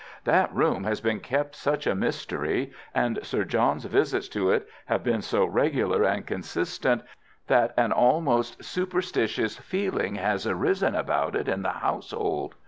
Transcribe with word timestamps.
"That 0.23 0.51
room 0.51 0.83
has 0.85 0.99
been 0.99 1.19
kept 1.19 1.53
such 1.53 1.85
a 1.85 1.93
mystery, 1.93 2.71
and 2.95 3.19
Sir 3.21 3.43
John's 3.43 3.85
visits 3.85 4.27
to 4.29 4.49
it 4.49 4.67
have 4.87 5.03
been 5.03 5.21
so 5.21 5.45
regular 5.45 6.01
and 6.03 6.25
consistent, 6.25 7.03
that 7.45 7.75
an 7.77 7.91
almost 7.91 8.63
superstitious 8.63 9.57
feeling 9.59 10.15
has 10.15 10.47
arisen 10.47 10.95
about 10.95 11.35
it 11.35 11.47
in 11.47 11.61
the 11.61 11.69
household. 11.69 12.55